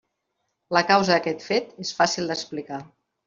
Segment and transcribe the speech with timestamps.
[0.77, 2.81] La causa d'aquest fet és fàcil d'explicar.